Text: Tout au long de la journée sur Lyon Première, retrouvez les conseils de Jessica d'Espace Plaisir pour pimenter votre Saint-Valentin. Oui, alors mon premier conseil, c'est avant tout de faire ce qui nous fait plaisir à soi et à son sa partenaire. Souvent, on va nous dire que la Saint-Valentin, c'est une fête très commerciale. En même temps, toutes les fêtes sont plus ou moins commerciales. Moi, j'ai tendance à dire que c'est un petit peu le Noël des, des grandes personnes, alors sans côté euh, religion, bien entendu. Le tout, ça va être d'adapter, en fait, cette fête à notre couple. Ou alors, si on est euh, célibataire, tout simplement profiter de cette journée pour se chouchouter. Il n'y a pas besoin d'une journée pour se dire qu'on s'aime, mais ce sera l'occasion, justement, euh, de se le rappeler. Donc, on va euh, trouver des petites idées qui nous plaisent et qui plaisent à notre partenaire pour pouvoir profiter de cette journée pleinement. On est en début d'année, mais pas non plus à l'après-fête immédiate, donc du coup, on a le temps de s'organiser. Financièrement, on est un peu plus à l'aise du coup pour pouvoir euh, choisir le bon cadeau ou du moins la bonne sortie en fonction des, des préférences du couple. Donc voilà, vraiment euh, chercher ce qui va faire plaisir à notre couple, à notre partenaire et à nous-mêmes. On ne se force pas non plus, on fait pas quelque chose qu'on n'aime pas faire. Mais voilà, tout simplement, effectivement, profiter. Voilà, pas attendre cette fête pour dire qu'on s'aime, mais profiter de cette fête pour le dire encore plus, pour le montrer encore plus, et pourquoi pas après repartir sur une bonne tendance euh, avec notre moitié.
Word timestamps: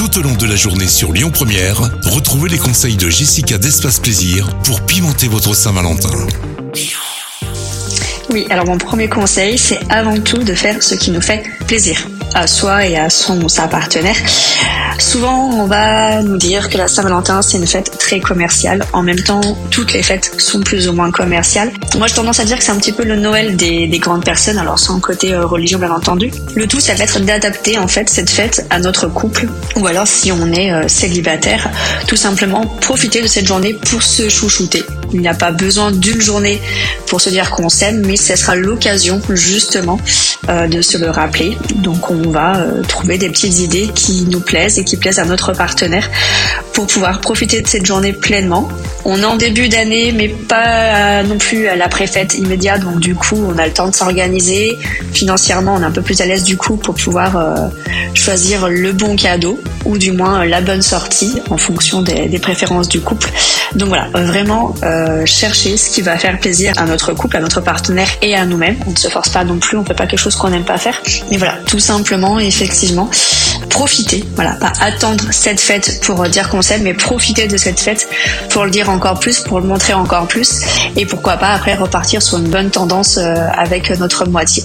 Tout 0.00 0.18
au 0.18 0.22
long 0.22 0.34
de 0.34 0.46
la 0.46 0.56
journée 0.56 0.88
sur 0.88 1.12
Lyon 1.12 1.30
Première, 1.30 1.78
retrouvez 2.04 2.48
les 2.48 2.56
conseils 2.56 2.96
de 2.96 3.10
Jessica 3.10 3.58
d'Espace 3.58 3.98
Plaisir 3.98 4.48
pour 4.64 4.80
pimenter 4.86 5.28
votre 5.28 5.54
Saint-Valentin. 5.54 6.08
Oui, 8.30 8.46
alors 8.48 8.64
mon 8.64 8.78
premier 8.78 9.10
conseil, 9.10 9.58
c'est 9.58 9.78
avant 9.90 10.18
tout 10.18 10.38
de 10.38 10.54
faire 10.54 10.82
ce 10.82 10.94
qui 10.94 11.10
nous 11.10 11.20
fait 11.20 11.44
plaisir 11.66 12.08
à 12.34 12.46
soi 12.46 12.86
et 12.86 12.96
à 12.96 13.10
son 13.10 13.48
sa 13.48 13.68
partenaire. 13.68 14.16
Souvent, 14.98 15.48
on 15.48 15.64
va 15.64 16.22
nous 16.22 16.36
dire 16.36 16.68
que 16.68 16.76
la 16.76 16.86
Saint-Valentin, 16.86 17.40
c'est 17.40 17.56
une 17.56 17.66
fête 17.66 17.96
très 17.98 18.20
commerciale. 18.20 18.84
En 18.92 19.02
même 19.02 19.20
temps, 19.22 19.40
toutes 19.70 19.94
les 19.94 20.02
fêtes 20.02 20.30
sont 20.38 20.60
plus 20.60 20.88
ou 20.88 20.92
moins 20.92 21.10
commerciales. 21.10 21.72
Moi, 21.96 22.06
j'ai 22.06 22.14
tendance 22.14 22.38
à 22.38 22.44
dire 22.44 22.58
que 22.58 22.64
c'est 22.64 22.70
un 22.70 22.76
petit 22.76 22.92
peu 22.92 23.04
le 23.04 23.16
Noël 23.16 23.56
des, 23.56 23.86
des 23.86 23.98
grandes 23.98 24.24
personnes, 24.24 24.58
alors 24.58 24.78
sans 24.78 25.00
côté 25.00 25.32
euh, 25.32 25.46
religion, 25.46 25.78
bien 25.78 25.90
entendu. 25.90 26.30
Le 26.54 26.66
tout, 26.66 26.80
ça 26.80 26.94
va 26.94 27.04
être 27.04 27.18
d'adapter, 27.20 27.78
en 27.78 27.88
fait, 27.88 28.10
cette 28.10 28.28
fête 28.28 28.66
à 28.68 28.78
notre 28.78 29.08
couple. 29.08 29.48
Ou 29.76 29.86
alors, 29.86 30.06
si 30.06 30.30
on 30.32 30.52
est 30.52 30.70
euh, 30.70 30.86
célibataire, 30.86 31.70
tout 32.06 32.16
simplement 32.16 32.66
profiter 32.66 33.22
de 33.22 33.26
cette 33.26 33.46
journée 33.46 33.72
pour 33.72 34.02
se 34.02 34.28
chouchouter. 34.28 34.84
Il 35.12 35.20
n'y 35.20 35.28
a 35.28 35.34
pas 35.34 35.50
besoin 35.50 35.90
d'une 35.90 36.20
journée 36.20 36.60
pour 37.06 37.20
se 37.20 37.30
dire 37.30 37.50
qu'on 37.50 37.70
s'aime, 37.70 38.04
mais 38.06 38.16
ce 38.16 38.36
sera 38.36 38.54
l'occasion, 38.54 39.20
justement, 39.30 39.98
euh, 40.50 40.68
de 40.68 40.82
se 40.82 40.98
le 40.98 41.10
rappeler. 41.10 41.56
Donc, 41.76 42.10
on 42.10 42.19
va 42.28 42.56
euh, 42.56 42.82
trouver 42.82 43.16
des 43.16 43.30
petites 43.30 43.60
idées 43.60 43.90
qui 43.94 44.26
nous 44.28 44.40
plaisent 44.40 44.78
et 44.78 44.84
qui 44.84 44.96
plaisent 44.96 45.18
à 45.18 45.24
notre 45.24 45.52
partenaire 45.52 46.10
pour 46.74 46.86
pouvoir 46.86 47.20
profiter 47.20 47.62
de 47.62 47.66
cette 47.66 47.86
journée 47.86 48.12
pleinement. 48.12 48.68
On 49.04 49.18
est 49.22 49.24
en 49.24 49.36
début 49.36 49.68
d'année, 49.68 50.12
mais 50.12 50.28
pas 50.28 51.22
non 51.22 51.38
plus 51.38 51.68
à 51.68 51.76
l'après-fête 51.76 52.34
immédiate, 52.34 52.82
donc 52.82 53.00
du 53.00 53.14
coup, 53.14 53.36
on 53.36 53.56
a 53.58 53.66
le 53.66 53.72
temps 53.72 53.88
de 53.88 53.94
s'organiser. 53.94 54.78
Financièrement, 55.12 55.76
on 55.76 55.82
est 55.82 55.86
un 55.86 55.90
peu 55.90 56.02
plus 56.02 56.20
à 56.20 56.26
l'aise 56.26 56.44
du 56.44 56.56
coup 56.56 56.76
pour 56.76 56.94
pouvoir 56.94 57.36
euh, 57.36 57.68
choisir 58.14 58.68
le 58.68 58.92
bon 58.92 59.16
cadeau 59.16 59.60
ou 59.84 59.98
du 59.98 60.12
moins 60.12 60.44
la 60.44 60.60
bonne 60.60 60.82
sortie 60.82 61.40
en 61.50 61.56
fonction 61.56 62.02
des, 62.02 62.28
des 62.28 62.38
préférences 62.38 62.88
du 62.88 63.00
couple. 63.00 63.30
Donc 63.74 63.88
voilà, 63.88 64.08
vraiment 64.12 64.74
euh, 64.82 65.24
chercher 65.26 65.76
ce 65.76 65.90
qui 65.90 66.02
va 66.02 66.16
faire 66.18 66.38
plaisir 66.38 66.72
à 66.76 66.84
notre 66.84 67.12
couple, 67.12 67.36
à 67.36 67.40
notre 67.40 67.60
partenaire 67.60 68.08
et 68.22 68.34
à 68.34 68.44
nous-mêmes. 68.44 68.76
On 68.86 68.90
ne 68.90 68.96
se 68.96 69.08
force 69.08 69.28
pas 69.28 69.44
non 69.44 69.58
plus, 69.58 69.76
on 69.76 69.84
fait 69.84 69.94
pas 69.94 70.06
quelque 70.06 70.18
chose 70.18 70.36
qu'on 70.36 70.50
n'aime 70.50 70.64
pas 70.64 70.78
faire. 70.78 71.00
Mais 71.30 71.36
voilà, 71.36 71.54
tout 71.66 71.78
simplement, 71.78 72.38
effectivement, 72.38 73.08
profiter. 73.68 74.24
Voilà, 74.34 74.52
pas 74.54 74.72
attendre 74.80 75.24
cette 75.30 75.60
fête 75.60 76.00
pour 76.02 76.22
dire 76.28 76.48
qu'on 76.48 76.62
s'aime, 76.62 76.82
mais 76.82 76.94
profiter 76.94 77.46
de 77.46 77.56
cette 77.56 77.80
fête 77.80 78.08
pour 78.50 78.64
le 78.64 78.70
dire 78.70 78.90
encore 78.90 79.20
plus, 79.20 79.40
pour 79.40 79.60
le 79.60 79.66
montrer 79.66 79.94
encore 79.94 80.26
plus, 80.26 80.60
et 80.96 81.06
pourquoi 81.06 81.36
pas 81.36 81.50
après 81.50 81.74
repartir 81.74 82.22
sur 82.22 82.38
une 82.38 82.48
bonne 82.48 82.70
tendance 82.70 83.18
euh, 83.18 83.46
avec 83.56 83.90
notre 83.98 84.26
moitié. 84.28 84.64